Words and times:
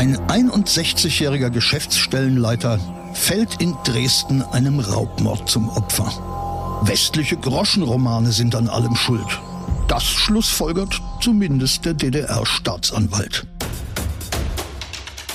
Ein 0.00 0.16
61-jähriger 0.16 1.50
Geschäftsstellenleiter 1.50 2.80
fällt 3.12 3.60
in 3.60 3.76
Dresden 3.84 4.40
einem 4.40 4.80
Raubmord 4.80 5.46
zum 5.46 5.68
Opfer. 5.68 6.80
Westliche 6.86 7.36
Groschenromane 7.36 8.32
sind 8.32 8.54
an 8.54 8.70
allem 8.70 8.96
schuld. 8.96 9.26
Das 9.88 10.04
schlussfolgert 10.04 11.02
zumindest 11.20 11.84
der 11.84 11.92
DDR-Staatsanwalt. 11.92 13.46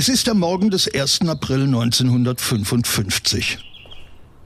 Es 0.00 0.08
ist 0.08 0.26
der 0.26 0.32
Morgen 0.32 0.70
des 0.70 0.88
1. 0.88 1.28
April 1.28 1.64
1955. 1.64 3.58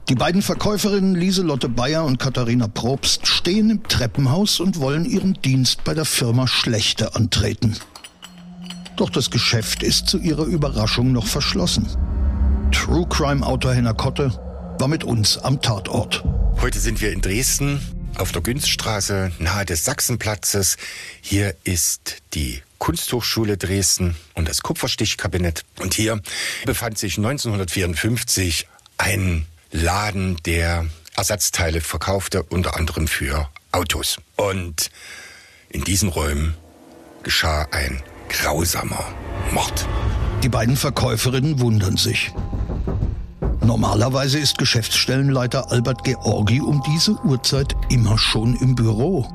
Die 0.09 0.15
beiden 0.15 0.41
Verkäuferinnen 0.41 1.15
Lieselotte 1.15 1.69
Bayer 1.69 2.03
und 2.03 2.19
Katharina 2.19 2.67
Probst 2.67 3.25
stehen 3.25 3.69
im 3.69 3.81
Treppenhaus 3.83 4.59
und 4.59 4.81
wollen 4.81 5.05
ihren 5.05 5.35
Dienst 5.45 5.85
bei 5.85 5.93
der 5.93 6.03
Firma 6.03 6.45
Schlechte 6.45 7.15
antreten. 7.15 7.77
Doch 8.97 9.09
das 9.09 9.31
Geschäft 9.31 9.81
ist 9.81 10.09
zu 10.09 10.17
ihrer 10.17 10.43
Überraschung 10.43 11.13
noch 11.13 11.25
verschlossen. 11.25 11.87
True 12.73 13.07
Crime 13.07 13.47
Autor 13.47 13.75
Henner 13.75 13.93
Kotte 13.93 14.37
war 14.77 14.89
mit 14.89 15.05
uns 15.05 15.37
am 15.37 15.61
Tatort. 15.61 16.25
Heute 16.59 16.79
sind 16.79 16.99
wir 16.99 17.13
in 17.13 17.21
Dresden 17.21 17.79
auf 18.17 18.31
der 18.31 18.41
Günststraße 18.41 19.31
nahe 19.39 19.65
des 19.65 19.85
Sachsenplatzes. 19.85 20.77
Hier 21.21 21.55
ist 21.63 22.17
die 22.33 22.61
Kunsthochschule 22.77 23.57
Dresden 23.57 24.15
und 24.33 24.47
das 24.47 24.61
Kupferstichkabinett. 24.61 25.63
Und 25.79 25.93
hier 25.93 26.21
befand 26.65 26.97
sich 26.97 27.17
1954 27.17 28.67
ein 28.97 29.45
Laden, 29.71 30.37
der 30.45 30.85
Ersatzteile 31.15 31.81
verkaufte, 31.81 32.43
unter 32.43 32.77
anderem 32.77 33.07
für 33.07 33.49
Autos. 33.71 34.17
Und 34.35 34.91
in 35.69 35.83
diesen 35.83 36.09
Räumen 36.09 36.55
geschah 37.23 37.67
ein 37.71 38.03
grausamer 38.29 39.13
Mord. 39.51 39.87
Die 40.43 40.49
beiden 40.49 40.77
Verkäuferinnen 40.77 41.59
wundern 41.59 41.97
sich. 41.97 42.31
Normalerweise 43.65 44.37
ist 44.37 44.59
Geschäftsstellenleiter 44.59 45.71
Albert 45.71 46.03
Georgi 46.03 46.61
um 46.61 46.83
diese 46.85 47.13
Uhrzeit 47.23 47.75
immer 47.89 48.15
schon 48.15 48.55
im 48.57 48.75
Büro. 48.75 49.27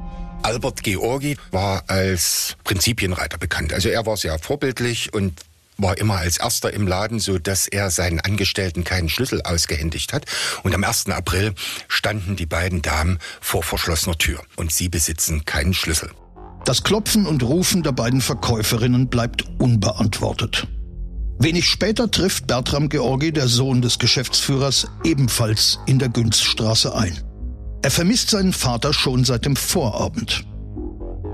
Albert 0.42 0.84
Georgi 0.84 1.36
war 1.50 1.82
als 1.88 2.56
Prinzipienreiter 2.62 3.38
bekannt. 3.38 3.72
Also 3.72 3.88
er 3.88 4.06
war 4.06 4.16
sehr 4.16 4.38
vorbildlich 4.38 5.12
und 5.12 5.40
war 5.78 5.98
immer 5.98 6.18
als 6.18 6.36
erster 6.36 6.72
im 6.72 6.86
Laden, 6.86 7.18
so 7.18 7.40
dass 7.40 7.66
er 7.66 7.90
seinen 7.90 8.20
Angestellten 8.20 8.84
keinen 8.84 9.08
Schlüssel 9.08 9.42
ausgehändigt 9.42 10.12
hat. 10.12 10.26
Und 10.62 10.76
am 10.76 10.84
1. 10.84 11.08
April 11.08 11.52
standen 11.88 12.36
die 12.36 12.46
beiden 12.46 12.82
Damen 12.82 13.18
vor 13.40 13.64
verschlossener 13.64 14.16
Tür 14.16 14.40
und 14.54 14.72
sie 14.72 14.88
besitzen 14.88 15.44
keinen 15.44 15.74
Schlüssel. 15.74 16.12
Das 16.64 16.84
Klopfen 16.84 17.26
und 17.26 17.42
Rufen 17.42 17.82
der 17.82 17.92
beiden 17.92 18.20
Verkäuferinnen 18.20 19.08
bleibt 19.08 19.44
unbeantwortet. 19.58 20.68
Wenig 21.42 21.70
später 21.70 22.10
trifft 22.10 22.48
Bertram 22.48 22.91
Georgi, 22.91 23.33
der 23.33 23.48
Sohn 23.48 23.80
des 23.80 23.98
Geschäftsführers, 23.98 24.88
ebenfalls 25.04 25.78
in 25.87 25.98
der 25.98 26.10
Günzstraße 26.10 26.94
ein. 26.94 27.19
Er 27.81 27.91
vermisst 27.91 28.28
seinen 28.28 28.53
Vater 28.53 28.92
schon 28.92 29.25
seit 29.25 29.47
dem 29.47 29.56
Vorabend. 29.56 30.44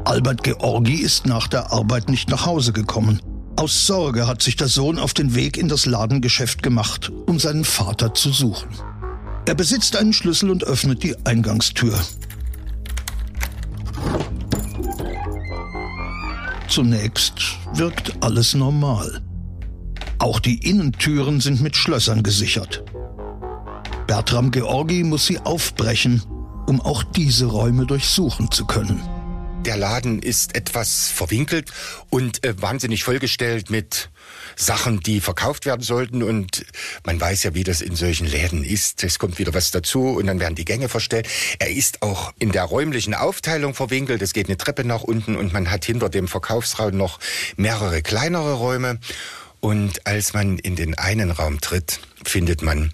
Albert 0.04 0.44
Georgi 0.44 0.94
ist 0.94 1.26
nach 1.26 1.48
der 1.48 1.72
Arbeit 1.72 2.08
nicht 2.08 2.28
nach 2.28 2.47
Hause 2.47 2.72
gekommen. 2.72 3.20
Aus 3.56 3.88
Sorge 3.88 4.28
hat 4.28 4.42
sich 4.42 4.54
der 4.54 4.69
Sohn 4.69 5.00
auf 5.00 5.12
den 5.12 5.34
Weg 5.34 5.56
in 5.56 5.66
das 5.66 5.86
Ladengeschäft 5.86 6.62
gemacht, 6.62 7.10
um 7.26 7.41
seinen 7.41 7.64
Vater 7.64 8.14
zu 8.14 8.30
suchen. 8.30 8.69
Er 9.44 9.56
besitzt 9.56 9.97
einen 9.97 10.12
Schlüssel 10.12 10.50
und 10.50 10.62
öffnet 10.62 11.03
die 11.03 11.16
Eingangstür. 11.25 11.98
Zunächst 16.69 17.56
wirkt 17.75 18.12
alles 18.20 18.54
normal. 18.54 19.25
Auch 20.19 20.41
die 20.41 20.69
Innentüren 20.69 21.41
sind 21.41 21.60
mit 21.60 21.77
Schlössern 21.77 22.22
gesichert. 22.22 22.84
Bertram 24.06 24.50
Georgi 24.50 25.03
muss 25.03 25.27
sie 25.27 25.38
aufbrechen, 25.41 26.22
um 26.66 26.81
auch 26.81 27.03
diese 27.03 27.47
Räume 27.47 27.87
durchsuchen 27.87 28.50
zu 28.50 28.65
können. 28.66 29.03
Der 29.66 29.77
Laden 29.77 30.21
ist 30.21 30.54
etwas 30.54 31.09
verwinkelt 31.09 31.72
und 32.09 32.44
äh, 32.44 32.54
wahnsinnig 32.62 33.03
vollgestellt 33.03 33.69
mit 33.69 34.10
Sachen, 34.54 35.00
die 35.00 35.21
verkauft 35.21 35.66
werden 35.66 35.82
sollten. 35.82 36.22
Und 36.22 36.65
man 37.04 37.21
weiß 37.21 37.43
ja, 37.43 37.54
wie 37.54 37.65
das 37.65 37.81
in 37.81 37.97
solchen 37.97 38.28
Läden 38.28 38.62
ist. 38.62 39.03
Es 39.03 39.19
kommt 39.19 39.41
wieder 39.41 39.54
was 39.54 39.72
dazu 39.72 40.10
und 40.10 40.28
dann 40.28 40.38
werden 40.38 40.54
die 40.54 40.65
Gänge 40.65 40.88
verstellt. 40.88 41.28
Er 41.59 41.71
ist 41.71 42.03
auch 42.03 42.33
in 42.38 42.53
der 42.53 42.62
räumlichen 42.62 43.15
Aufteilung 43.15 43.75
verwinkelt. 43.75 44.22
Es 44.22 44.34
geht 44.34 44.47
eine 44.47 44.56
Treppe 44.56 44.84
nach 44.84 45.03
unten 45.03 45.34
und 45.34 45.53
man 45.53 45.69
hat 45.69 45.84
hinter 45.84 46.10
dem 46.10 46.28
Verkaufsraum 46.28 46.97
noch 46.97 47.19
mehrere 47.56 48.03
kleinere 48.03 48.54
Räume. 48.54 49.00
Und 49.66 50.06
als 50.06 50.32
man 50.32 50.60
in 50.60 50.77
den 50.77 50.97
einen 50.97 51.32
Raum 51.32 51.60
tritt, 51.60 51.99
findet 52.22 52.62
man 52.62 52.93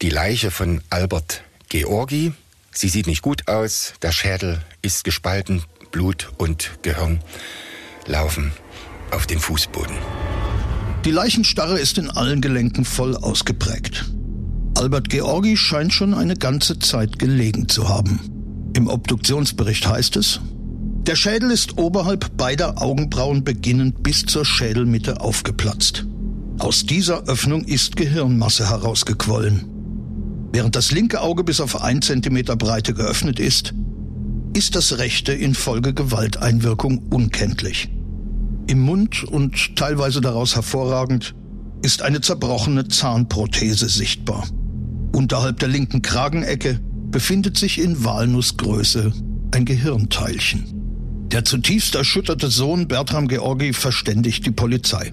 die 0.00 0.08
Leiche 0.08 0.50
von 0.50 0.80
Albert 0.88 1.42
Georgi. 1.68 2.32
Sie 2.72 2.88
sieht 2.88 3.06
nicht 3.06 3.20
gut 3.20 3.46
aus, 3.46 3.92
der 4.00 4.10
Schädel 4.10 4.62
ist 4.80 5.04
gespalten, 5.04 5.64
Blut 5.90 6.32
und 6.38 6.78
Gehirn 6.80 7.20
laufen 8.06 8.52
auf 9.10 9.26
den 9.26 9.38
Fußboden. 9.38 9.94
Die 11.04 11.10
Leichenstarre 11.10 11.78
ist 11.78 11.98
in 11.98 12.08
allen 12.08 12.40
Gelenken 12.40 12.86
voll 12.86 13.18
ausgeprägt. 13.18 14.06
Albert 14.78 15.10
Georgi 15.10 15.58
scheint 15.58 15.92
schon 15.92 16.14
eine 16.14 16.36
ganze 16.36 16.78
Zeit 16.78 17.18
gelegen 17.18 17.68
zu 17.68 17.90
haben. 17.90 18.72
Im 18.74 18.88
Obduktionsbericht 18.88 19.86
heißt 19.86 20.16
es, 20.16 20.40
der 21.06 21.16
Schädel 21.16 21.50
ist 21.50 21.76
oberhalb 21.76 22.34
beider 22.38 22.80
Augenbrauen 22.80 23.44
beginnend 23.44 24.02
bis 24.02 24.24
zur 24.24 24.46
Schädelmitte 24.46 25.20
aufgeplatzt. 25.20 26.06
Aus 26.58 26.86
dieser 26.86 27.24
Öffnung 27.24 27.64
ist 27.64 27.96
Gehirnmasse 27.96 28.70
herausgequollen. 28.70 29.66
Während 30.52 30.76
das 30.76 30.92
linke 30.92 31.20
Auge 31.20 31.42
bis 31.42 31.60
auf 31.60 31.82
ein 31.82 32.00
Zentimeter 32.00 32.56
Breite 32.56 32.94
geöffnet 32.94 33.40
ist, 33.40 33.74
ist 34.54 34.76
das 34.76 34.98
rechte 34.98 35.32
infolge 35.32 35.92
Gewalteinwirkung 35.92 36.98
unkenntlich. 37.10 37.90
Im 38.68 38.80
Mund 38.80 39.24
und 39.24 39.74
teilweise 39.74 40.20
daraus 40.20 40.54
hervorragend 40.54 41.34
ist 41.82 42.02
eine 42.02 42.20
zerbrochene 42.20 42.86
Zahnprothese 42.86 43.88
sichtbar. 43.88 44.46
Unterhalb 45.12 45.58
der 45.58 45.68
linken 45.68 46.02
Kragenecke 46.02 46.80
befindet 47.10 47.58
sich 47.58 47.80
in 47.80 48.04
Walnussgröße 48.04 49.12
ein 49.52 49.64
Gehirnteilchen. 49.64 50.64
Der 51.32 51.44
zutiefst 51.44 51.96
erschütterte 51.96 52.48
Sohn 52.48 52.86
Bertram 52.86 53.26
Georgi 53.26 53.72
verständigt 53.72 54.46
die 54.46 54.52
Polizei. 54.52 55.12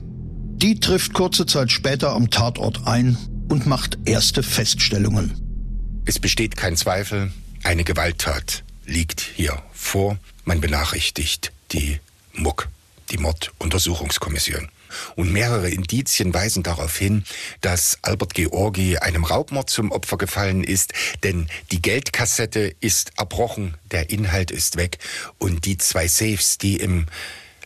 Die 0.61 0.79
trifft 0.79 1.13
kurze 1.13 1.47
Zeit 1.47 1.71
später 1.71 2.11
am 2.11 2.29
Tatort 2.29 2.85
ein 2.85 3.17
und 3.49 3.65
macht 3.65 3.97
erste 4.05 4.43
Feststellungen. 4.43 6.03
Es 6.05 6.19
besteht 6.19 6.55
kein 6.55 6.77
Zweifel, 6.77 7.31
eine 7.63 7.83
Gewalttat 7.83 8.63
liegt 8.85 9.21
hier 9.21 9.59
vor. 9.73 10.19
Man 10.45 10.61
benachrichtigt 10.61 11.51
die 11.71 11.99
MUK, 12.33 12.69
die 13.09 13.17
Morduntersuchungskommission. 13.17 14.69
Und 15.15 15.33
mehrere 15.33 15.67
Indizien 15.67 16.31
weisen 16.31 16.61
darauf 16.61 16.95
hin, 16.95 17.23
dass 17.61 17.97
Albert 18.03 18.35
Georgi 18.35 18.97
einem 18.97 19.23
Raubmord 19.23 19.67
zum 19.67 19.91
Opfer 19.91 20.19
gefallen 20.19 20.63
ist, 20.63 20.93
denn 21.23 21.47
die 21.71 21.81
Geldkassette 21.81 22.75
ist 22.81 23.13
erbrochen, 23.17 23.77
der 23.89 24.11
Inhalt 24.11 24.51
ist 24.51 24.77
weg 24.77 24.99
und 25.39 25.65
die 25.65 25.79
zwei 25.79 26.07
Safes, 26.07 26.59
die 26.59 26.75
im 26.75 27.07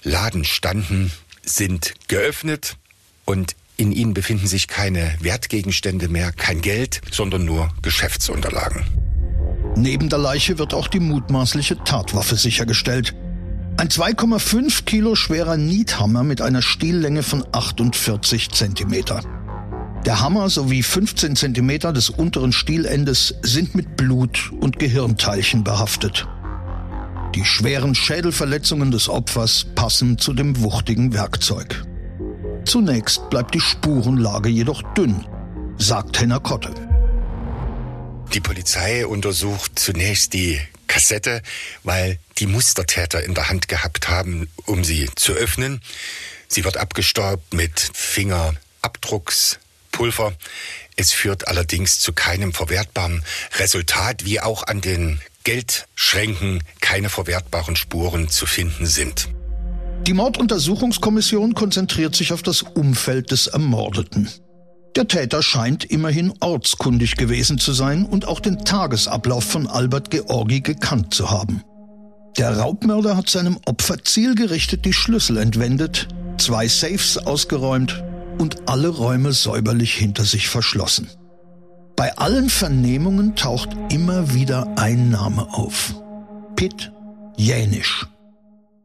Laden 0.02 0.46
standen, 0.46 1.12
sind 1.44 1.94
geöffnet 2.08 2.78
und 3.26 3.56
in 3.78 3.92
ihnen 3.92 4.14
befinden 4.14 4.48
sich 4.48 4.68
keine 4.68 5.14
Wertgegenstände 5.20 6.08
mehr, 6.08 6.32
kein 6.32 6.62
Geld, 6.62 7.02
sondern 7.12 7.44
nur 7.44 7.70
Geschäftsunterlagen. 7.82 8.86
Neben 9.76 10.08
der 10.08 10.20
Leiche 10.20 10.58
wird 10.58 10.74
auch 10.74 10.88
die 10.88 11.02
mutmaßliche 11.02 11.84
Tatwaffe 11.84 12.38
sichergestellt. 12.38 13.14
Ein 13.78 13.90
2,5 13.90 14.86
Kilo 14.86 15.16
schwerer 15.16 15.58
Niethammer 15.58 16.24
mit 16.24 16.42
einer 16.42 16.62
Stiellänge 16.62 17.24
von 17.24 17.46
48 17.52 18.52
Zentimeter. 18.52 19.22
Der 20.06 20.22
Hammer 20.22 20.50
sowie 20.50 20.82
15 20.82 21.36
Zentimeter 21.36 21.92
des 21.92 22.10
unteren 22.10 22.54
Stielendes 22.54 23.36
sind 23.42 23.76
mit 23.76 23.98
Blut 23.98 24.54
und 24.62 24.80
Gehirnteilchen 24.80 25.66
behaftet. 25.66 26.26
Die 27.34 27.44
schweren 27.44 27.96
Schädelverletzungen 27.96 28.92
des 28.92 29.10
Opfers 29.10 29.66
passen 29.76 30.18
zu 30.18 30.32
dem 30.34 30.62
wuchtigen 30.62 31.14
Werkzeug. 31.14 31.84
Zunächst 32.66 33.30
bleibt 33.30 33.54
die 33.54 33.62
Spurenlage 33.62 34.50
jedoch 34.50 34.82
dünn, 34.96 35.24
sagt 35.78 36.20
Henner 36.20 36.40
Kotte. 36.40 36.74
Die 38.34 38.42
Polizei 38.42 39.06
untersucht 39.06 39.78
zunächst 39.78 40.34
die 40.34 40.60
Kassette, 40.88 41.44
weil 41.84 42.18
die 42.40 42.48
Mustertäter 42.48 43.24
in 43.24 43.36
der 43.36 43.50
Hand 43.50 43.68
gehabt 43.68 44.10
haben, 44.10 44.50
um 44.66 44.84
sie 44.84 45.08
zu 45.16 45.34
öffnen. 45.34 45.80
Sie 46.48 46.64
wird 46.64 46.78
abgestaubt 46.78 47.54
mit 47.54 47.80
Fingerabdruckspulver. 47.94 50.34
Es 50.96 51.12
führt 51.12 51.48
allerdings 51.48 52.00
zu 52.00 52.14
keinem 52.14 52.52
verwertbaren 52.52 53.24
Resultat, 53.60 54.26
wie 54.26 54.40
auch 54.40 54.64
an 54.64 54.82
den 54.82 55.22
Geldschränken 55.44 56.64
keine 56.82 57.10
verwertbaren 57.10 57.76
Spuren 57.76 58.28
zu 58.30 58.48
finden 58.48 58.88
sind. 58.88 59.30
Die 60.08 60.14
Morduntersuchungskommission 60.14 61.56
konzentriert 61.56 62.16
sich 62.16 62.32
auf 62.32 62.44
das 62.44 62.62
Umfeld 62.62 63.32
des 63.32 63.48
Ermordeten. 63.48 64.30
Der 64.96 65.08
Täter 65.08 65.42
scheint 65.42 65.84
immerhin 65.84 66.32
ortskundig 66.40 67.18
gewesen 67.18 67.58
zu 67.58 67.74
sein 67.74 68.06
und 68.06 68.28
auch 68.28 68.40
den 68.40 68.60
Tagesablauf 68.60 69.44
von 69.44 69.68
Albert 69.68 70.12
Georgi 70.12 70.62
gekannt 70.62 71.14
zu 71.14 71.32
haben. 71.32 71.64
Der 72.38 72.58
Raubmörder 72.58 73.18
hat 73.18 73.30
seinem 73.30 73.58
Opfer 73.66 74.04
zielgerichtet 74.04 74.86
die 74.86 74.94
Schlüssel 74.94 75.38
entwendet, 75.38 76.08
zwei 76.38 76.68
Safes 76.68 77.18
ausgeräumt 77.18 78.04
und 78.38 78.70
alle 78.70 78.90
Räume 78.90 79.34
säuberlich 79.34 79.94
hinter 79.94 80.24
sich 80.24 80.50
verschlossen. 80.50 81.10
Bei 81.96 82.16
allen 82.18 82.50
Vernehmungen 82.50 83.36
taucht 83.36 83.70
immer 83.90 84.34
wieder 84.34 84.78
ein 84.78 85.10
Name 85.10 85.48
auf. 85.54 85.96
Pitt 86.56 86.92
Jänisch. 87.38 88.08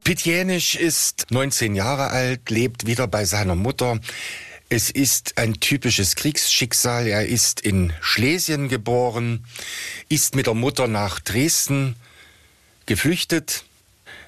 Pitt 0.05 0.23
Jänisch 0.23 0.76
ist 0.76 1.26
19 1.31 1.75
Jahre 1.75 2.08
alt, 2.08 2.49
lebt 2.49 2.87
wieder 2.87 3.06
bei 3.06 3.25
seiner 3.26 3.55
Mutter. 3.55 4.00
Es 4.70 4.88
ist 4.88 5.37
ein 5.37 5.61
typisches 5.61 6.17
Kriegsschicksal. 6.17 7.06
Er 7.06 7.26
ist 7.26 7.61
in 7.61 7.93
Schlesien 8.00 8.69
geboren, 8.69 9.44
ist 10.08 10.35
mit 10.35 10.47
der 10.47 10.55
Mutter 10.55 10.88
nach 10.88 11.20
Dresden 11.20 11.97
geflüchtet. 12.87 13.64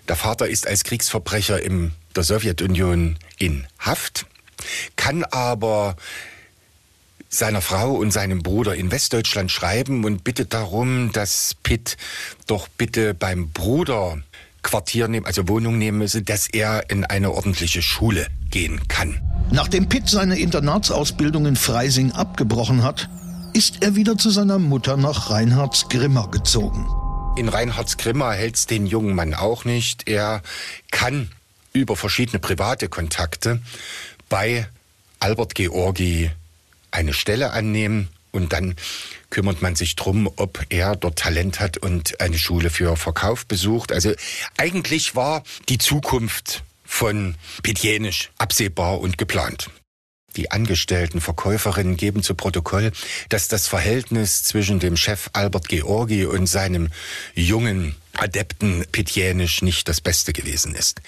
Der 0.09 0.17
Vater 0.17 0.47
ist 0.47 0.67
als 0.67 0.85
Kriegsverbrecher 0.85 1.63
in 1.63 1.93
der 2.15 2.23
Sowjetunion 2.23 3.19
in 3.39 3.67
Haft, 3.79 4.27
kann 4.97 5.25
aber 5.25 5.97
seiner 7.31 7.63
Frau 7.63 7.95
und 7.95 8.11
seinem 8.11 8.43
Bruder 8.43 8.75
in 8.75 8.91
Westdeutschland 8.91 9.51
schreiben 9.51 10.05
und 10.05 10.23
bittet 10.23 10.53
darum, 10.53 11.13
dass 11.13 11.55
Pitt 11.63 11.97
doch 12.47 12.69
bitte 12.69 13.15
beim 13.15 13.51
Bruder 13.51 14.23
Quartier 14.63 15.09
nehmen, 15.09 15.27
also 15.27 15.49
Wohnung 15.49 15.79
nehmen 15.79 15.99
müsse, 15.99 16.23
dass 16.23 16.49
er 16.49 16.91
in 16.91 17.05
eine 17.05 17.33
ordentliche 17.33 17.83
Schule 17.83 18.27
gehen 18.51 18.81
kann. 18.89 19.21
Nachdem 19.51 19.89
Pitt 19.89 20.09
seine 20.09 20.39
Internatsausbildung 20.39 21.47
in 21.47 21.57
Freising 21.57 22.13
abgebrochen 22.13 22.83
hat, 22.83 23.09
ist 23.53 23.83
er 23.83 23.97
wieder 23.97 24.17
zu 24.17 24.31
seiner 24.31 24.59
Mutter 24.59 24.97
nach 24.97 25.31
Reinhardsgrimma 25.31 26.27
gezogen. 26.27 26.87
In 27.37 27.49
Reinhardsgrimma 27.49 28.33
hält's 28.33 28.67
den 28.67 28.87
jungen 28.87 29.15
Mann 29.15 29.35
auch 29.35 29.65
nicht. 29.65 30.09
Er 30.09 30.43
kann 30.91 31.31
über 31.73 31.97
verschiedene 31.97 32.39
private 32.39 32.89
Kontakte 32.89 33.61
bei 34.29 34.67
Albert 35.19 35.55
Georgi 35.55 36.31
eine 36.91 37.13
Stelle 37.13 37.53
annehmen 37.53 38.09
und 38.33 38.53
dann 38.53 38.75
kümmert 39.31 39.63
man 39.63 39.77
sich 39.77 39.95
drum, 39.95 40.31
ob 40.37 40.65
er 40.71 40.97
dort 40.97 41.19
Talent 41.19 41.61
hat 41.61 41.79
und 41.79 42.21
eine 42.21 42.39
Schule 42.39 42.71
für 42.71 42.97
Verkauf 42.97 43.47
besucht. 43.47 43.93
Also 43.93 44.13
eigentlich 44.57 45.15
war 45.15 45.45
die 45.69 45.79
Zukunft 45.79 46.65
von 46.85 47.37
Pitjenisch 47.63 48.31
absehbar 48.39 49.01
und 49.01 49.17
geplant. 49.17 49.71
Die 50.37 50.51
angestellten 50.51 51.21
Verkäuferinnen 51.21 51.99
geben 51.99 52.23
zu 52.23 52.35
Protokoll, 52.35 52.93
dass 53.29 53.49
das 53.49 53.69
Verhältnis 53.69 54.43
zwischen 54.43 54.79
dem 54.79 54.97
Chef 54.97 55.29
Albert 55.35 55.69
Georgi 55.69 56.25
und 56.25 56.47
seinem 56.47 56.89
jungen 57.35 57.97
Adepten 58.15 58.85
Pitjenisch 58.93 59.63
nicht 59.63 59.89
das 59.89 60.01
Beste 60.01 60.33
gewesen 60.33 60.75
ist. 60.75 61.01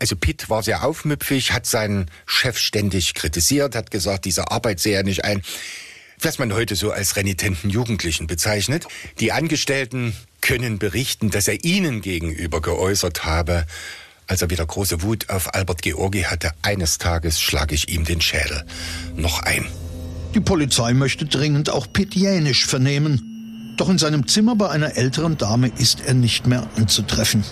Also 0.00 0.16
Pitt 0.16 0.50
war 0.50 0.62
sehr 0.62 0.84
aufmüpfig, 0.84 1.52
hat 1.52 1.66
seinen 1.66 2.10
Chef 2.26 2.58
ständig 2.58 3.14
kritisiert, 3.14 3.74
hat 3.74 3.90
gesagt, 3.90 4.24
diese 4.24 4.50
Arbeit 4.50 4.80
sehe 4.80 4.96
er 4.96 5.02
nicht 5.02 5.24
ein 5.24 5.42
was 6.24 6.38
man 6.38 6.52
heute 6.52 6.76
so 6.76 6.90
als 6.90 7.16
renitenten 7.16 7.70
Jugendlichen 7.70 8.26
bezeichnet. 8.26 8.86
Die 9.20 9.32
Angestellten 9.32 10.14
können 10.40 10.78
berichten, 10.78 11.30
dass 11.30 11.48
er 11.48 11.64
ihnen 11.64 12.00
gegenüber 12.00 12.60
geäußert 12.60 13.24
habe, 13.24 13.66
als 14.26 14.42
er 14.42 14.50
wieder 14.50 14.66
große 14.66 15.02
Wut 15.02 15.30
auf 15.30 15.54
Albert 15.54 15.82
Georgi 15.82 16.22
hatte, 16.22 16.52
eines 16.62 16.98
Tages 16.98 17.40
schlage 17.40 17.74
ich 17.74 17.88
ihm 17.88 18.04
den 18.04 18.20
Schädel 18.20 18.64
noch 19.16 19.42
ein. 19.42 19.66
Die 20.34 20.40
Polizei 20.40 20.92
möchte 20.92 21.24
dringend 21.24 21.70
auch 21.70 21.86
Petjänisch 21.90 22.66
vernehmen. 22.66 23.74
Doch 23.78 23.88
in 23.88 23.96
seinem 23.96 24.28
Zimmer 24.28 24.54
bei 24.56 24.68
einer 24.68 24.96
älteren 24.96 25.38
Dame 25.38 25.72
ist 25.78 26.00
er 26.04 26.14
nicht 26.14 26.46
mehr 26.46 26.68
anzutreffen. 26.76 27.44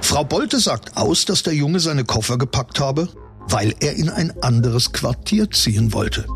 Frau 0.00 0.24
Bolte 0.24 0.58
sagt 0.58 0.96
aus, 0.96 1.26
dass 1.26 1.42
der 1.42 1.54
Junge 1.54 1.78
seine 1.78 2.04
Koffer 2.04 2.38
gepackt 2.38 2.80
habe, 2.80 3.08
weil 3.48 3.74
er 3.80 3.94
in 3.94 4.08
ein 4.08 4.42
anderes 4.42 4.92
Quartier 4.92 5.50
ziehen 5.50 5.92
wollte. 5.92 6.26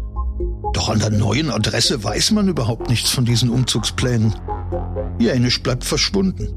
Doch 0.74 0.88
an 0.88 0.98
der 0.98 1.10
neuen 1.10 1.50
Adresse 1.50 2.02
weiß 2.02 2.32
man 2.32 2.48
überhaupt 2.48 2.90
nichts 2.90 3.10
von 3.10 3.24
diesen 3.24 3.48
Umzugsplänen. 3.48 4.34
Jänisch 5.20 5.62
bleibt 5.62 5.84
verschwunden. 5.84 6.52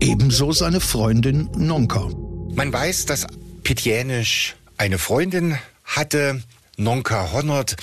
Ebenso 0.00 0.50
seine 0.50 0.80
Freundin 0.80 1.48
Nonka. 1.56 2.08
Man 2.54 2.72
weiß, 2.72 3.06
dass 3.06 3.26
Pitjänisch 3.62 4.56
eine 4.76 4.98
Freundin 4.98 5.56
hatte, 5.84 6.42
Nonka 6.76 7.32
Honnert. 7.32 7.76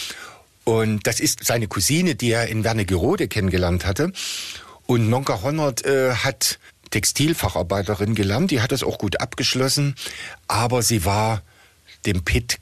Und 0.66 1.08
das 1.08 1.22
ist 1.22 1.46
seine 1.46 1.68
Cousine, 1.68 2.16
die 2.16 2.32
er 2.32 2.50
in 2.50 2.66
Wernigerode 2.66 3.30
kennengelernt 3.30 3.86
hatte. 3.86 4.12
Und 4.86 5.10
Nonka 5.10 5.42
Honnert 5.44 5.86
äh, 5.86 6.14
hat 6.14 6.60
Textilfacharbeiterin 6.90 8.16
gelernt, 8.16 8.52
die 8.52 8.62
hat 8.62 8.74
das 8.74 8.84
auch 8.84 8.98
gut 8.98 9.22
abgeschlossen, 9.22 9.96
aber 10.48 10.84
sie 10.84 11.06
war 11.06 11.42
dem 12.06 12.24
Pitt 12.24 12.60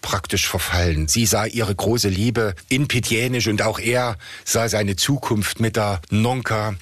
praktisch 0.00 0.48
verfallen. 0.48 1.08
Sie 1.08 1.26
sah 1.26 1.46
ihre 1.46 1.74
große 1.74 2.08
Liebe 2.08 2.54
in 2.68 2.88
Pitjänisch 2.88 3.48
und 3.48 3.62
auch 3.62 3.78
er 3.78 4.16
sah 4.44 4.68
seine 4.68 4.96
Zukunft 4.96 5.60
mit 5.60 5.76
der 5.76 6.00
Nonka. 6.10 6.74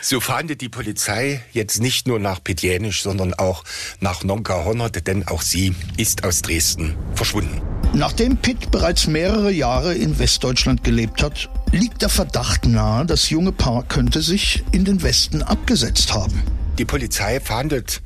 So 0.00 0.18
fahndet 0.18 0.60
die 0.60 0.68
Polizei 0.68 1.44
jetzt 1.52 1.80
nicht 1.80 2.08
nur 2.08 2.18
nach 2.18 2.42
Petjenisch, 2.42 3.02
sondern 3.02 3.34
auch 3.34 3.62
nach 4.00 4.24
Nonka 4.24 4.64
Honnert, 4.64 5.06
denn 5.06 5.28
auch 5.28 5.42
sie 5.42 5.76
ist 5.96 6.24
aus 6.24 6.42
Dresden 6.42 6.96
verschwunden. 7.14 7.62
Nachdem 7.94 8.36
Pitt 8.38 8.70
bereits 8.70 9.06
mehrere 9.06 9.52
Jahre 9.52 9.94
in 9.94 10.18
Westdeutschland 10.18 10.82
gelebt 10.82 11.22
hat, 11.22 11.48
liegt 11.70 12.02
der 12.02 12.08
Verdacht 12.08 12.66
nahe, 12.66 13.06
das 13.06 13.30
junge 13.30 13.52
Paar 13.52 13.84
könnte 13.84 14.22
sich 14.22 14.64
in 14.72 14.84
den 14.84 15.02
Westen 15.02 15.42
abgesetzt 15.42 16.12
haben. 16.12 16.42
Die 16.78 16.84
Polizei 16.84 17.38
fahndet 17.38 18.02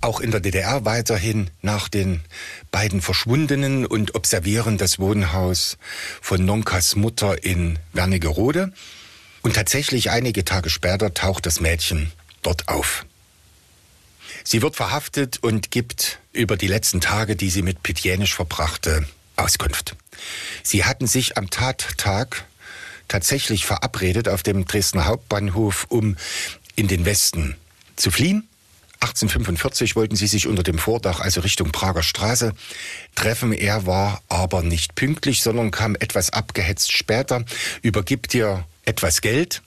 auch 0.00 0.20
in 0.20 0.30
der 0.30 0.40
DDR 0.40 0.84
weiterhin 0.84 1.50
nach 1.62 1.88
den 1.88 2.20
beiden 2.70 3.00
Verschwundenen 3.00 3.86
und 3.86 4.14
observieren 4.14 4.78
das 4.78 4.98
Wohnhaus 4.98 5.78
von 6.20 6.44
Nonkas 6.44 6.96
Mutter 6.96 7.44
in 7.44 7.78
Wernigerode. 7.92 8.72
Und 9.42 9.54
tatsächlich 9.54 10.10
einige 10.10 10.44
Tage 10.44 10.70
später 10.70 11.14
taucht 11.14 11.46
das 11.46 11.60
Mädchen 11.60 12.12
dort 12.42 12.68
auf. 12.68 13.06
Sie 14.44 14.62
wird 14.62 14.76
verhaftet 14.76 15.38
und 15.42 15.70
gibt 15.70 16.20
über 16.32 16.56
die 16.56 16.68
letzten 16.68 17.00
Tage, 17.00 17.36
die 17.36 17.50
sie 17.50 17.62
mit 17.62 17.82
Pitjenisch 17.82 18.34
verbrachte, 18.34 19.06
Auskunft. 19.36 19.96
Sie 20.62 20.84
hatten 20.84 21.06
sich 21.06 21.36
am 21.36 21.50
Tattag 21.50 22.44
tatsächlich 23.08 23.64
verabredet 23.64 24.28
auf 24.28 24.42
dem 24.42 24.64
Dresdner 24.66 25.06
Hauptbahnhof, 25.06 25.86
um 25.88 26.16
in 26.76 26.88
den 26.88 27.04
Westen 27.04 27.56
zu 27.96 28.10
fliehen. 28.10 28.48
1845 29.00 29.96
wollten 29.96 30.16
sie 30.16 30.26
sich 30.26 30.46
unter 30.46 30.62
dem 30.62 30.78
Vordach, 30.78 31.20
also 31.20 31.40
Richtung 31.40 31.70
Prager 31.70 32.02
Straße, 32.02 32.52
treffen. 33.14 33.52
Er 33.52 33.86
war 33.86 34.22
aber 34.28 34.62
nicht 34.62 34.94
pünktlich, 34.94 35.42
sondern 35.42 35.70
kam 35.70 35.94
etwas 35.94 36.30
abgehetzt 36.30 36.92
später, 36.92 37.44
übergibt 37.82 38.34
ihr 38.34 38.64
etwas 38.84 39.20
Geld 39.20 39.62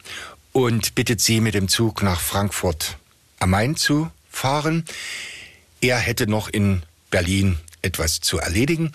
und 0.51 0.95
bittet 0.95 1.21
sie 1.21 1.39
mit 1.39 1.53
dem 1.53 1.67
Zug 1.67 2.03
nach 2.03 2.19
Frankfurt 2.19 2.97
am 3.39 3.51
Main 3.51 3.75
zu 3.75 4.11
fahren. 4.29 4.85
Er 5.79 5.97
hätte 5.97 6.27
noch 6.27 6.49
in 6.49 6.83
Berlin 7.09 7.57
etwas 7.81 8.19
zu 8.19 8.37
erledigen 8.37 8.91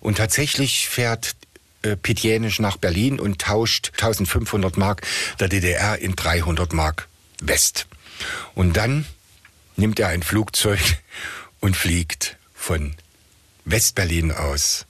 und 0.00 0.18
tatsächlich 0.18 0.88
fährt 0.88 1.36
äh, 1.82 1.96
nach 2.58 2.76
Berlin 2.76 3.20
und 3.20 3.40
tauscht 3.40 3.92
1500 3.94 4.76
Mark 4.76 5.02
der 5.38 5.48
DDR 5.48 5.98
in 5.98 6.16
300 6.16 6.72
Mark 6.72 7.08
West. 7.40 7.86
Und 8.54 8.76
dann 8.76 9.06
nimmt 9.76 10.00
er 10.00 10.08
ein 10.08 10.22
Flugzeug 10.22 10.80
und 11.60 11.76
fliegt 11.76 12.36
von 12.54 12.94
Westberlin 13.64 14.32
aus 14.32 14.86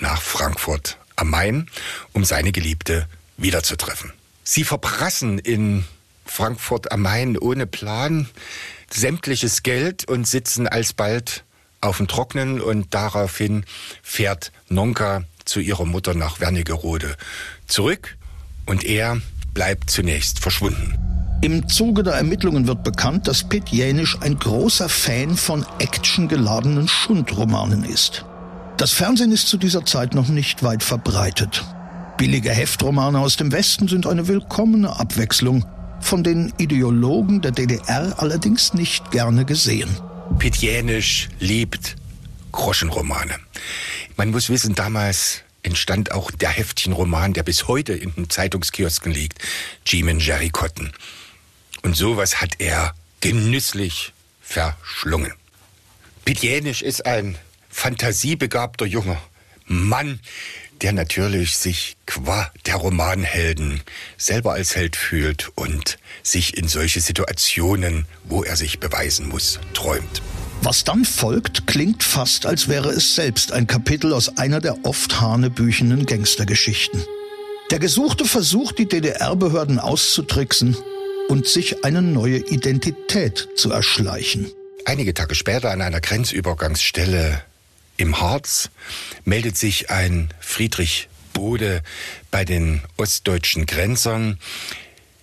nach 0.00 0.22
Frankfurt 0.22 0.98
am 1.16 1.30
Main, 1.30 1.68
um 2.12 2.24
seine 2.24 2.52
Geliebte 2.52 3.08
wiederzutreffen. 3.36 4.12
Sie 4.44 4.64
verprassen 4.64 5.38
in 5.38 5.84
Frankfurt 6.24 6.92
am 6.92 7.02
Main 7.02 7.36
ohne 7.36 7.66
Plan, 7.66 8.28
sämtliches 8.90 9.62
Geld 9.62 10.06
und 10.06 10.26
sitzen 10.26 10.68
alsbald 10.68 11.44
auf 11.80 11.98
dem 11.98 12.08
Trocknen 12.08 12.60
und 12.60 12.94
daraufhin 12.94 13.64
fährt 14.02 14.52
Nonka 14.68 15.24
zu 15.44 15.60
ihrer 15.60 15.84
Mutter 15.84 16.14
nach 16.14 16.40
Wernigerode 16.40 17.16
zurück 17.66 18.16
und 18.66 18.84
er 18.84 19.20
bleibt 19.54 19.90
zunächst 19.90 20.40
verschwunden. 20.40 21.07
Im 21.40 21.68
Zuge 21.68 22.02
der 22.02 22.14
Ermittlungen 22.14 22.66
wird 22.66 22.82
bekannt, 22.82 23.28
dass 23.28 23.44
Pitt 23.44 23.68
Jänisch 23.68 24.18
ein 24.20 24.36
großer 24.40 24.88
Fan 24.88 25.36
von 25.36 25.64
actiongeladenen 25.78 26.88
Schundromanen 26.88 27.84
ist. 27.84 28.24
Das 28.76 28.90
Fernsehen 28.90 29.30
ist 29.30 29.46
zu 29.46 29.56
dieser 29.56 29.84
Zeit 29.84 30.14
noch 30.14 30.28
nicht 30.28 30.64
weit 30.64 30.82
verbreitet. 30.82 31.64
Billige 32.16 32.50
Heftromane 32.50 33.20
aus 33.20 33.36
dem 33.36 33.52
Westen 33.52 33.86
sind 33.86 34.08
eine 34.08 34.26
willkommene 34.26 34.98
Abwechslung, 34.98 35.64
von 36.00 36.24
den 36.24 36.52
Ideologen 36.58 37.40
der 37.40 37.52
DDR 37.52 38.14
allerdings 38.16 38.74
nicht 38.74 39.12
gerne 39.12 39.44
gesehen. 39.44 39.90
Pitt 40.40 40.56
Jänisch 40.56 41.28
liebt 41.38 41.94
Groschenromane. 42.50 43.36
Man 44.16 44.32
muss 44.32 44.48
wissen, 44.48 44.74
damals 44.74 45.42
entstand 45.62 46.10
auch 46.10 46.32
der 46.32 46.50
Heftchenroman, 46.50 47.32
der 47.32 47.44
bis 47.44 47.68
heute 47.68 47.92
in 47.92 48.12
den 48.14 48.28
Zeitungskiosken 48.28 49.12
liegt, 49.12 49.38
Jeeman 49.86 50.18
Jerry 50.18 50.50
Cotton. 50.50 50.90
Und 51.82 51.96
sowas 51.96 52.40
hat 52.40 52.54
er 52.58 52.94
genüsslich 53.20 54.12
verschlungen. 54.40 55.32
Pitjenisch 56.24 56.82
ist 56.82 57.06
ein 57.06 57.38
fantasiebegabter 57.68 58.86
junger 58.86 59.20
Mann, 59.66 60.20
der 60.82 60.92
natürlich 60.92 61.56
sich 61.56 61.96
qua 62.06 62.50
der 62.66 62.76
Romanhelden 62.76 63.82
selber 64.16 64.52
als 64.52 64.76
Held 64.76 64.96
fühlt 64.96 65.50
und 65.56 65.98
sich 66.22 66.56
in 66.56 66.68
solche 66.68 67.00
Situationen, 67.00 68.06
wo 68.24 68.44
er 68.44 68.56
sich 68.56 68.78
beweisen 68.78 69.28
muss, 69.28 69.58
träumt. 69.74 70.22
Was 70.62 70.84
dann 70.84 71.04
folgt, 71.04 71.66
klingt 71.66 72.02
fast, 72.02 72.46
als 72.46 72.68
wäre 72.68 72.90
es 72.90 73.14
selbst 73.14 73.52
ein 73.52 73.66
Kapitel 73.66 74.12
aus 74.12 74.36
einer 74.38 74.60
der 74.60 74.84
oft 74.84 75.20
hanebüchenen 75.20 76.04
Gangstergeschichten. 76.04 77.04
Der 77.70 77.78
Gesuchte 77.78 78.24
versucht, 78.24 78.78
die 78.78 78.88
DDR-Behörden 78.88 79.78
auszutricksen 79.78 80.76
und 81.28 81.46
sich 81.46 81.84
eine 81.84 82.02
neue 82.02 82.38
Identität 82.38 83.48
zu 83.56 83.70
erschleichen. 83.70 84.50
Einige 84.84 85.14
Tage 85.14 85.34
später 85.34 85.70
an 85.70 85.82
einer 85.82 86.00
Grenzübergangsstelle 86.00 87.42
im 87.98 88.20
Harz 88.20 88.70
meldet 89.24 89.56
sich 89.56 89.90
ein 89.90 90.32
Friedrich 90.40 91.08
Bode 91.34 91.82
bei 92.30 92.44
den 92.44 92.82
ostdeutschen 92.96 93.66
Grenzern. 93.66 94.38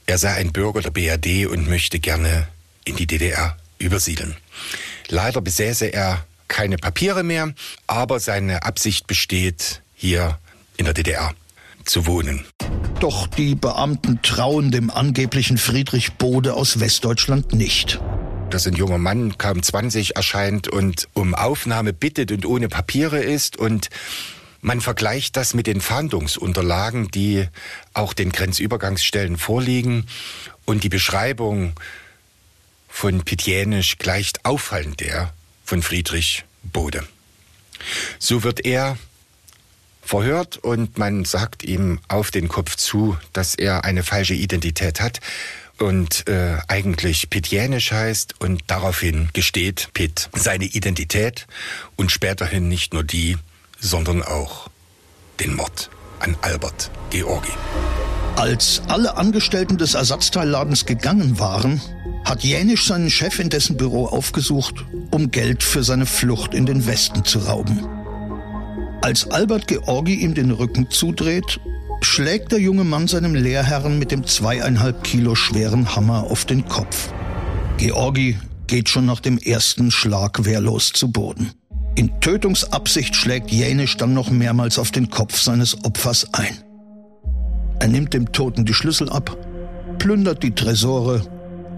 Er 0.05 0.17
sei 0.17 0.35
ein 0.35 0.53
Bürger 0.53 0.81
der 0.81 0.91
BRD 0.91 1.47
und 1.47 1.67
möchte 1.67 1.99
gerne 1.99 2.47
in 2.85 2.95
die 2.95 3.07
DDR 3.07 3.57
übersiedeln. 3.79 4.37
Leider 5.07 5.41
besäße 5.41 5.87
er 5.87 6.25
keine 6.47 6.77
Papiere 6.77 7.23
mehr, 7.23 7.53
aber 7.87 8.19
seine 8.19 8.63
Absicht 8.63 9.07
besteht, 9.07 9.81
hier 9.95 10.37
in 10.77 10.85
der 10.85 10.93
DDR 10.93 11.33
zu 11.85 12.05
wohnen. 12.05 12.45
Doch 12.99 13.27
die 13.27 13.55
Beamten 13.55 14.21
trauen 14.21 14.71
dem 14.71 14.89
angeblichen 14.89 15.57
Friedrich 15.57 16.13
Bode 16.13 16.53
aus 16.53 16.79
Westdeutschland 16.79 17.53
nicht. 17.53 17.99
Dass 18.49 18.67
ein 18.67 18.75
junger 18.75 18.97
Mann, 18.97 19.37
kaum 19.37 19.61
20, 19.61 20.15
erscheint 20.15 20.67
und 20.67 21.07
um 21.13 21.35
Aufnahme 21.35 21.93
bittet 21.93 22.31
und 22.31 22.45
ohne 22.45 22.69
Papiere 22.69 23.19
ist 23.19 23.57
und 23.57 23.89
man 24.61 24.81
vergleicht 24.81 25.37
das 25.37 25.53
mit 25.53 25.67
den 25.67 25.79
Fahndungsunterlagen, 25.79 27.09
die 27.09 27.47
auch 27.93 28.13
den 28.13 28.31
Grenzübergangsstellen 28.31 29.37
vorliegen 29.37 30.07
und 30.65 30.83
die 30.83 30.89
Beschreibung 30.89 31.73
von 32.87 33.23
Pitjenisch 33.23 33.97
gleicht 33.99 34.45
auffallend 34.45 35.01
der 35.01 35.33
von 35.63 35.81
Friedrich 35.81 36.45
Bode. 36.63 37.03
So 38.17 38.43
wird 38.43 38.65
er 38.65 38.97
verhört 40.05 40.57
und 40.57 40.97
man 40.97 41.25
sagt 41.25 41.63
ihm 41.63 41.99
auf 42.07 42.31
den 42.31 42.47
Kopf 42.47 42.75
zu, 42.75 43.17
dass 43.33 43.55
er 43.55 43.83
eine 43.83 44.03
falsche 44.03 44.33
Identität 44.33 45.01
hat 45.01 45.19
und 45.79 46.27
äh, 46.29 46.57
eigentlich 46.67 47.29
Pitjenisch 47.29 47.91
heißt 47.91 48.35
und 48.39 48.63
daraufhin 48.67 49.29
gesteht 49.33 49.89
Pitt 49.93 50.29
seine 50.33 50.65
Identität 50.65 51.47
und 51.95 52.11
späterhin 52.11 52.69
nicht 52.69 52.93
nur 52.93 53.03
die, 53.03 53.37
sondern 53.79 54.23
auch 54.23 54.69
den 55.39 55.55
Mord 55.55 55.89
an 56.19 56.37
Albert 56.41 56.91
Georgi. 57.09 57.51
Als 58.37 58.81
alle 58.87 59.17
Angestellten 59.17 59.77
des 59.77 59.93
Ersatzteilladens 59.93 60.85
gegangen 60.85 61.39
waren, 61.39 61.81
hat 62.25 62.43
Jänisch 62.43 62.87
seinen 62.87 63.09
Chef 63.09 63.39
in 63.39 63.49
dessen 63.49 63.77
Büro 63.77 64.07
aufgesucht, 64.07 64.85
um 65.11 65.31
Geld 65.31 65.63
für 65.63 65.83
seine 65.83 66.05
Flucht 66.05 66.53
in 66.53 66.65
den 66.65 66.85
Westen 66.87 67.23
zu 67.23 67.39
rauben. 67.39 68.04
Als 69.01 69.29
Albert 69.29 69.67
Georgi 69.67 70.15
ihm 70.15 70.33
den 70.33 70.51
Rücken 70.51 70.89
zudreht, 70.89 71.59
schlägt 72.01 72.51
der 72.51 72.59
junge 72.59 72.83
Mann 72.83 73.07
seinem 73.07 73.35
Lehrherrn 73.35 73.99
mit 73.99 74.11
dem 74.11 74.25
zweieinhalb 74.25 75.03
Kilo 75.03 75.35
schweren 75.35 75.95
Hammer 75.95 76.23
auf 76.23 76.45
den 76.45 76.65
Kopf. 76.67 77.11
Georgi 77.77 78.37
geht 78.67 78.89
schon 78.89 79.05
nach 79.05 79.19
dem 79.19 79.37
ersten 79.37 79.91
Schlag 79.91 80.45
wehrlos 80.45 80.91
zu 80.93 81.11
Boden. 81.11 81.51
In 81.95 82.19
Tötungsabsicht 82.19 83.15
schlägt 83.15 83.51
Jänisch 83.51 83.97
dann 83.97 84.13
noch 84.13 84.29
mehrmals 84.29 84.79
auf 84.79 84.91
den 84.91 85.09
Kopf 85.09 85.39
seines 85.39 85.83
Opfers 85.85 86.33
ein. 86.33 86.57
Er 87.79 87.87
nimmt 87.87 88.13
dem 88.13 88.31
Toten 88.31 88.65
die 88.65 88.73
Schlüssel 88.73 89.09
ab, 89.09 89.37
plündert 89.99 90.43
die 90.43 90.55
Tresore 90.55 91.21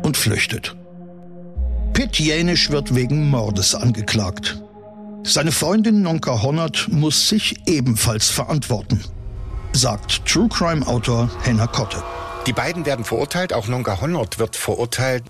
und 0.03 0.17
flüchtet. 0.17 0.75
Pitt 1.93 2.19
Jänisch 2.19 2.69
wird 2.69 2.95
wegen 2.95 3.29
Mordes 3.29 3.75
angeklagt. 3.75 4.61
Seine 5.27 5.51
Freundin 5.51 6.03
Nonka 6.03 6.41
Honnert 6.41 6.87
muss 6.87 7.27
sich 7.27 7.57
ebenfalls 7.67 8.29
verantworten, 8.29 9.03
sagt 9.73 10.25
True 10.25 10.47
Crime 10.47 10.87
Autor 10.87 11.29
Henna 11.43 11.67
Kotte. 11.67 12.01
Die 12.45 12.53
beiden 12.53 12.85
werden 12.85 13.03
verurteilt, 13.03 13.51
auch 13.51 13.67
Nonka 13.67 13.99
Honnert 13.99 14.39
wird 14.39 14.55
verurteilt, 14.55 15.25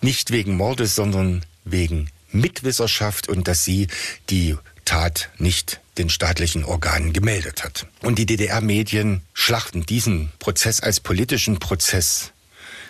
nicht 0.00 0.32
wegen 0.32 0.56
Mordes, 0.56 0.96
sondern 0.96 1.44
wegen 1.64 2.10
Mitwisserschaft 2.32 3.28
und 3.28 3.46
dass 3.46 3.64
sie 3.64 3.86
die 4.28 4.56
Tat 4.84 5.30
nicht 5.38 5.80
den 5.98 6.10
staatlichen 6.10 6.64
Organen 6.64 7.12
gemeldet 7.12 7.62
hat. 7.62 7.86
Und 8.02 8.18
die 8.18 8.26
DDR-Medien 8.26 9.22
schlachten 9.34 9.86
diesen 9.86 10.32
Prozess 10.40 10.80
als 10.80 10.98
politischen 10.98 11.60
Prozess 11.60 12.32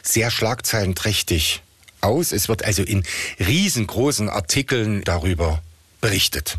sehr 0.02 0.30
schlagzeilenträchtig 0.30 1.62
aus. 2.00 2.32
Es 2.32 2.48
wird 2.48 2.64
also 2.64 2.82
in 2.82 3.02
riesengroßen 3.38 4.30
Artikeln 4.30 5.02
darüber 5.04 5.60
berichtet. 6.00 6.58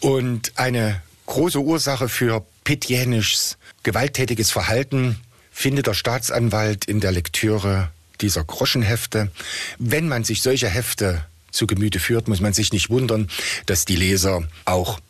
Und 0.00 0.52
eine 0.56 1.02
große 1.26 1.60
Ursache 1.60 2.08
für 2.08 2.44
Pitjenischs 2.64 3.56
gewalttätiges 3.82 4.50
Verhalten 4.50 5.20
findet 5.50 5.86
der 5.86 5.94
Staatsanwalt 5.94 6.84
in 6.84 7.00
der 7.00 7.12
Lektüre 7.12 7.90
dieser 8.20 8.44
Groschenhefte. 8.44 9.30
Wenn 9.78 10.08
man 10.08 10.24
sich 10.24 10.42
solche 10.42 10.68
Hefte 10.68 11.24
zu 11.50 11.66
Gemüte 11.66 12.00
führt, 12.00 12.28
muss 12.28 12.40
man 12.40 12.52
sich 12.52 12.72
nicht 12.72 12.90
wundern, 12.90 13.28
dass 13.66 13.84
die 13.84 13.96
Leser 13.96 14.48
auch 14.64 15.00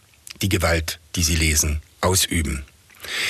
die 0.41 0.49
Gewalt, 0.49 0.99
die 1.15 1.23
sie 1.23 1.37
lesen, 1.37 1.83
ausüben. 2.01 2.65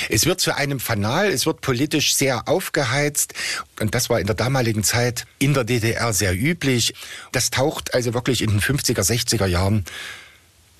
Es 0.09 0.25
wird 0.25 0.39
zu 0.39 0.55
einem 0.55 0.79
Fanal, 0.79 1.27
es 1.27 1.45
wird 1.45 1.61
politisch 1.61 2.15
sehr 2.15 2.47
aufgeheizt 2.47 3.33
und 3.79 3.95
das 3.95 4.09
war 4.09 4.19
in 4.19 4.27
der 4.27 4.35
damaligen 4.35 4.83
Zeit 4.83 5.25
in 5.39 5.53
der 5.53 5.63
DDR 5.63 6.13
sehr 6.13 6.35
üblich. 6.35 6.93
Das 7.31 7.49
taucht 7.49 7.93
also 7.93 8.13
wirklich 8.13 8.41
in 8.41 8.49
den 8.49 8.61
50er, 8.61 9.01
60er 9.01 9.45
Jahren 9.45 9.85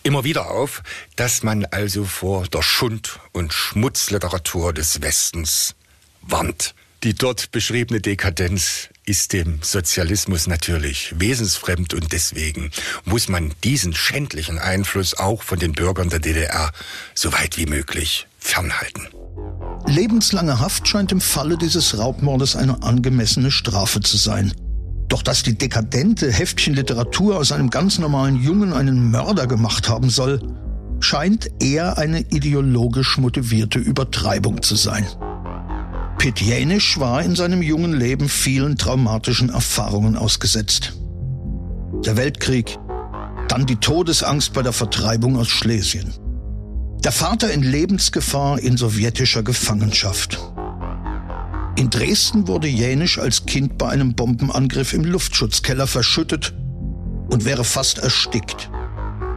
immer 0.04 0.24
wieder 0.24 0.52
auf, 0.52 0.84
dass 1.16 1.44
man 1.44 1.66
also 1.66 2.04
vor 2.06 2.48
der 2.48 2.62
Schund- 2.62 3.20
und 3.32 3.54
Schmutzliteratur 3.54 4.74
des 4.74 5.02
Westens 5.02 5.76
warnt. 6.22 6.76
Die 7.04 7.14
dort 7.14 7.52
beschriebene 7.52 8.00
Dekadenz 8.00 8.90
ist 9.06 9.34
dem 9.34 9.60
Sozialismus 9.62 10.48
natürlich 10.48 11.14
wesensfremd 11.18 11.94
und 11.94 12.12
deswegen 12.14 12.72
muss 13.06 13.28
man 13.28 13.54
diesen 13.64 13.94
schändlichen 13.94 14.60
Einfluss 14.60 15.14
auch 15.16 15.44
von 15.44 15.60
den 15.60 15.74
Bürgern 15.74 16.10
der 16.10 16.20
DDR 16.20 16.72
so 17.14 17.34
weit 17.34 17.58
wie 17.58 17.66
möglich 17.66 18.28
fernhalten. 18.40 19.08
Lebenslange 19.86 20.60
Haft 20.60 20.88
scheint 20.88 21.12
im 21.12 21.20
Falle 21.20 21.58
dieses 21.58 21.98
Raubmordes 21.98 22.56
eine 22.56 22.84
angemessene 22.84 23.52
Strafe 23.52 24.00
zu 24.00 24.18
sein. 24.18 24.54
Doch 25.10 25.22
dass 25.22 25.44
die 25.44 25.58
dekadente 25.58 26.32
Heftchenliteratur 26.32 27.38
aus 27.38 27.52
einem 27.52 27.70
ganz 27.70 28.00
normalen 28.00 28.42
Jungen 28.42 28.74
einen 28.74 29.12
Mörder 29.12 29.48
gemacht 29.48 29.90
haben 29.90 30.10
soll, 30.10 30.42
scheint 31.02 31.50
eher 31.62 31.98
eine 31.98 32.22
ideologisch 32.22 33.18
motivierte 33.18 33.80
Übertreibung 33.80 34.62
zu 34.62 34.76
sein. 34.76 35.06
Pitt 36.24 36.39
Jänisch 36.39 37.01
war 37.01 37.22
in 37.22 37.36
seinem 37.36 37.62
jungen 37.62 37.92
Leben 37.92 38.30
vielen 38.30 38.77
traumatischen 38.77 39.50
Erfahrungen 39.50 40.15
ausgesetzt. 40.15 40.94
Der 42.06 42.15
Weltkrieg, 42.15 42.80
dann 43.50 43.65
die 43.65 43.75
Todesangst 43.75 44.53
bei 44.53 44.62
der 44.62 44.72
Vertreibung 44.72 45.38
aus 45.38 45.50
Schlesien. 45.50 46.13
Der 47.03 47.12
Vater 47.12 47.51
in 47.51 47.62
Lebensgefahr 47.62 48.58
in 48.60 48.77
sowjetischer 48.77 49.44
Gefangenschaft. 49.44 50.39
In 51.75 51.89
Dresden 51.89 52.48
wurde 52.48 52.70
Jänisch 52.70 53.20
als 53.20 53.46
Kind 53.46 53.77
bei 53.77 53.89
einem 53.89 54.15
Bombenangriff 54.15 54.94
im 54.94 55.03
Luftschutzkeller 55.03 55.88
verschüttet 55.88 56.53
und 57.32 57.44
wäre 57.44 57.65
fast 57.65 57.98
erstickt, 57.98 58.72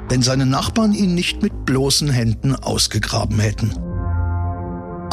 wenn 0.08 0.22
seine 0.22 0.46
Nachbarn 0.46 0.92
ihn 0.92 1.16
nicht 1.16 1.42
mit 1.42 1.66
bloßen 1.66 2.10
Händen 2.10 2.54
ausgegraben 2.54 3.40
hätten. 3.40 3.74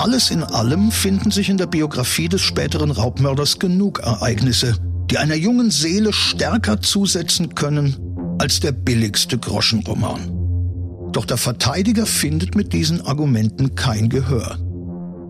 Alles 0.03 0.31
in 0.31 0.43
allem 0.43 0.91
finden 0.91 1.31
sich 1.31 1.47
in 1.47 1.55
der 1.55 1.65
Biografie 1.65 2.27
des 2.27 2.41
späteren 2.41 2.91
Raubmörders 2.91 3.57
genug 3.57 3.99
Ereignisse, 3.99 4.75
die 5.09 5.17
einer 5.17 5.35
jungen 5.35 5.71
Seele 5.71 6.11
stärker 6.11 6.81
zusetzen 6.81 7.55
können 7.55 7.95
als 8.37 8.59
der 8.59 8.73
billigste 8.73 9.37
Groschenroman. 9.37 11.09
Doch 11.13 11.23
der 11.23 11.37
Verteidiger 11.37 12.05
findet 12.05 12.53
mit 12.53 12.73
diesen 12.73 12.99
Argumenten 12.99 13.75
kein 13.75 14.09
Gehör. 14.09 14.57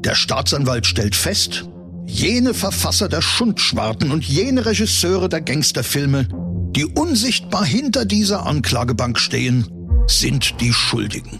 Der 0.03 0.15
Staatsanwalt 0.15 0.87
stellt 0.87 1.15
fest, 1.15 1.69
jene 2.07 2.55
Verfasser 2.55 3.09
der 3.09 3.21
Schundschwarten 3.21 4.09
und 4.09 4.25
jene 4.25 4.65
Regisseure 4.65 5.29
der 5.29 5.41
Gangsterfilme, 5.41 6.27
die 6.75 6.85
unsichtbar 6.85 7.63
hinter 7.63 8.05
dieser 8.05 8.47
Anklagebank 8.47 9.19
stehen, 9.19 9.67
sind 10.07 10.59
die 10.61 10.73
Schuldigen. 10.73 11.39